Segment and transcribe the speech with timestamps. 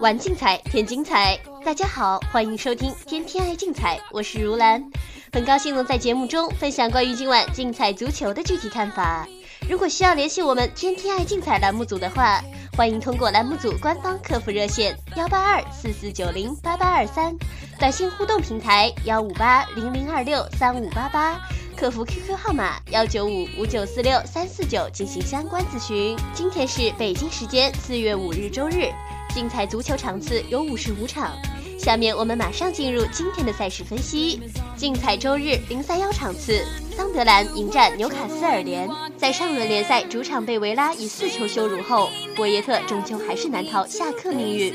[0.00, 1.38] 玩竞彩，添精彩。
[1.62, 4.82] 大家好，欢迎收听《天天爱竞彩》，我是如兰，
[5.30, 9.28] 很高兴能在节目中分享关于今晚竞彩足球的具体看法。
[9.68, 12.42] 如果需要联系我们《天天爱竞彩》栏目组的话，
[12.74, 17.36] 欢迎通过栏目组官方客服热线幺八二四四九零八八二三，
[17.78, 21.38] 短信互动平台幺五八零零二六三五八八，
[21.76, 26.16] 客服 QQ 号码幺九五五九四六三四九进行相关咨询。
[26.32, 28.90] 今天是北京时间四月五日周日。
[29.30, 31.32] 竞彩足球场次有五十五场，
[31.78, 34.40] 下面我们马上进入今天的赛事分析。
[34.76, 36.64] 竞彩周日零三幺场次，
[36.96, 38.88] 桑德兰迎战纽卡斯尔联。
[39.16, 44.74] 在上轮联赛主场被维拉以四球羞辱后，博耶特终究还是难逃下课命运。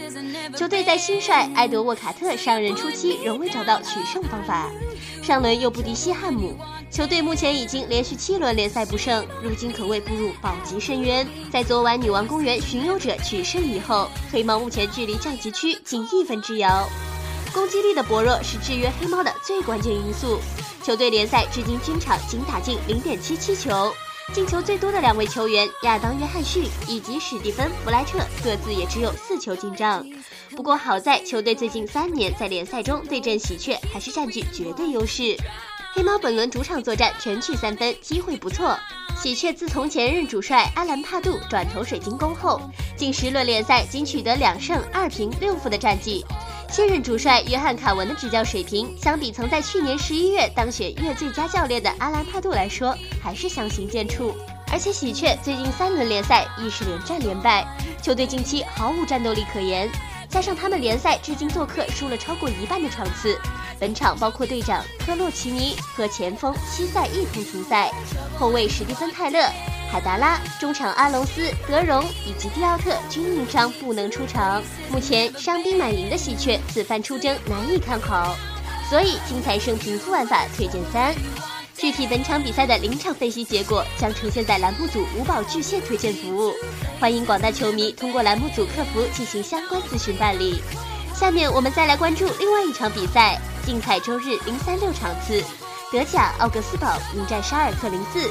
[0.55, 4.69] 球队在新帅埃德沃卡特上任初期仍未找到取胜方法，
[5.23, 6.55] 上轮又不敌西汉姆。
[6.91, 11.27] 球队目前已经连续七轮联赛不胜，如今可谓步入保级深渊。
[11.51, 16.87] 在昨晚女王公园巡游者取胜以后，黑猫目前距离降级区仅一分之遥。
[17.53, 20.39] 攻击力的薄弱是制约黑猫的最关键因素。
[20.85, 23.91] 球队联赛至今均场仅打进零点七七球，
[24.35, 30.05] 进球最多的两位球员亚当·约翰逊以及史蒂芬·弗莱彻各自也只有四球进账。
[30.55, 35.35] 不过好在球队最近三年在联赛中对阵喜鹊还是占据绝对优势。
[35.95, 38.77] 黑猫本轮主场作战全取三分，机会不错。
[39.17, 42.61] 喜鹊自从前任主帅阿兰帕杜转投水晶宫后，
[42.95, 46.23] 近十轮联赛仅取得两胜二平六负的战绩。
[46.69, 54.33] 现任主帅约翰卡文的执教水平，相比曾在去年十一月当选月最佳教练的阿兰帕杜来说，还是相形见绌。
[54.71, 57.65] 而且喜鹊最近三轮联赛亦是连战连败，
[58.01, 59.89] 球队近期毫无战斗力可言。
[60.27, 63.39] 加上他们联赛至今做客输了超过一半的场次。
[63.79, 67.91] 本场包括队长科洛奇尼和前锋西塞一同停赛，
[68.37, 69.39] 后卫史蒂芬泰勒、
[69.91, 74.61] 海达拉、中场阿隆斯、德容以及蒂奥特均因伤不能出场。
[74.91, 78.35] 目前伤兵满营的喜鹊，此番出征难以看好，
[78.89, 81.15] 所以精彩胜平负玩法推荐三。
[81.77, 86.53] 具体本场比赛的临场分析结果将呈现在栏目组五宝巨蟹推荐服务，
[86.99, 90.61] 欢迎广大球迷通过栏目组客服进行相关咨询办理。
[91.13, 93.39] 下面我们再来关注另外一场比赛。
[93.65, 95.43] 竞彩周日零三六场次，
[95.91, 98.29] 德甲奥格斯堡迎战沙尔克零四。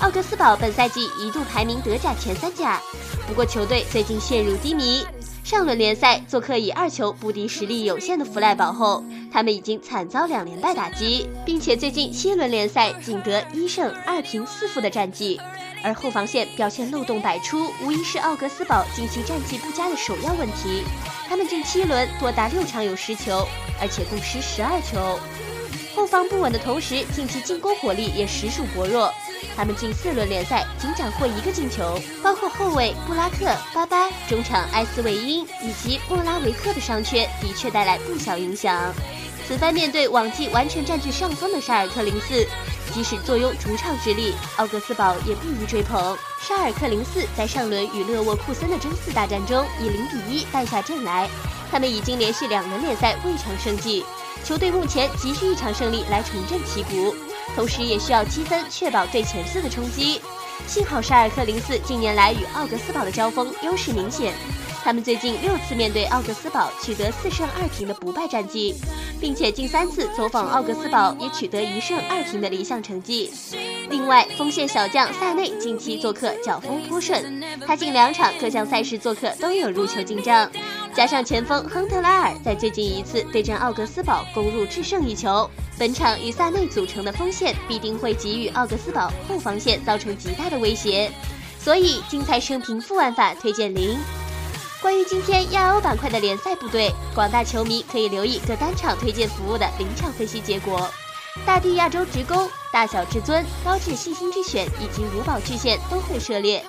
[0.00, 2.80] 奥格斯堡本赛季一度排名德甲前三甲，
[3.26, 5.04] 不过球队最近陷入低迷。
[5.42, 15.40] 上轮联赛做客以二球不敌实力有限的弗赖堡后，他们已经惨遭两连败打击，并且最近七轮联赛仅得一胜二平四负的战绩。
[15.82, 20.84] 而后防线表现漏洞百出，无疑是奥格斯堡近期战绩不佳的首要问题。
[21.28, 23.44] 他们近七轮多达六场有失球，
[23.80, 25.18] 而且共失十二球。
[25.98, 29.12] 后防不稳的同时，近期进攻火力也实属薄弱。
[29.56, 38.94] 他们近四轮联赛仅斩获一个进球，包括后卫布拉克、巴巴、中场埃斯维因以及莫拉维克的伤缺，的确带来不小影响。
[39.48, 42.46] 此番面对往季完全占据上风的沙尔克零四。
[42.94, 46.16] 即使坐拥主场之力，奥格斯堡也不予追捧。
[46.40, 51.28] 沙尔克零四在上轮与勒沃库森的争四大战中以零比一败下阵来，
[51.72, 54.04] 他们已经连续两轮联赛未尝胜绩，
[54.44, 57.14] 球队目前急需一场胜利来重振旗鼓，
[57.54, 60.20] 同时也需要积分确保对前四的冲击。
[60.66, 64.32] 幸好沙尔克零四近年来与奥格斯堡的交锋优势明显。
[64.82, 68.74] 他们最近六次面对奥格斯堡取得四胜二平的不败战绩，
[69.20, 73.30] 并且近三次走访奥格斯堡也取得一胜二平的理想成绩。
[73.90, 80.50] 另外，锋线小将塞内近期做客脚风颇顺，他近两场各项赛事做客都有入球进账。
[80.94, 91.10] 加上前锋亨特拉尔在最近一次对阵奥格斯堡攻入制胜一球，本场与萨内组成的锋线必定会给予奥格斯堡后防线造成极大的威胁。
[91.60, 93.96] 所以，精彩生平负玩法推荐零。
[94.80, 100.88] 关于今天亚欧板块的联赛部队，广大球迷可以留意各单场推荐服务的临场分析结果。
[101.46, 106.64] 大地亚洲职工、大小至尊、高智信心之选以及五宝巨献都会涉猎。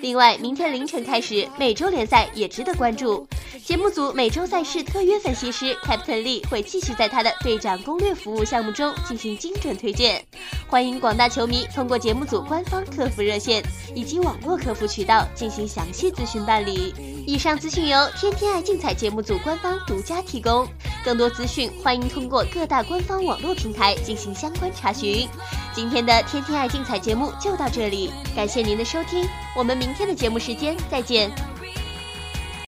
[0.00, 3.26] 另外，明天凌晨开始，每周联赛也值得关注。
[3.64, 10.24] 节目组每周赛事特约分析师 Captain Lee 会继续在他的队长攻略服务项目中进行精准推荐。
[10.66, 13.62] 欢迎广大球迷通过节目组官方客服热线
[13.94, 16.94] 以及网络客服渠道进行详细咨询办理。
[17.26, 20.66] 以上资讯由天天爱竞彩节目组官方独家提供。
[21.04, 25.26] 更多资讯，欢迎通过各大官方网络平台进行相关查询。
[25.74, 31.30] 今天的天天爱竞彩节目就到这里，感谢您的收听，我们明天的节目时间再见。